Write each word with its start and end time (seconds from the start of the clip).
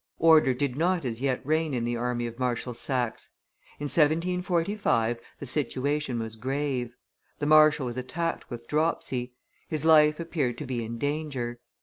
Order 0.17 0.55
did 0.55 0.75
not 0.77 1.05
as 1.05 1.21
yet 1.21 1.45
reign 1.45 1.75
in 1.75 1.83
the 1.85 1.95
army 1.95 2.25
of 2.25 2.39
Marshal 2.39 2.73
Saxe. 2.73 3.29
In 3.77 3.83
1745, 3.83 5.19
the 5.37 5.45
situation 5.45 6.17
was 6.17 6.35
grave; 6.37 6.95
the 7.37 7.45
marshal 7.45 7.85
was 7.85 7.97
attacked 7.97 8.49
with 8.49 8.67
dropsy; 8.67 9.35
his 9.67 9.85
life 9.85 10.19
appeared 10.19 10.57
to 10.57 10.65
be 10.65 10.83
in 10.83 10.97
danger. 10.97 11.59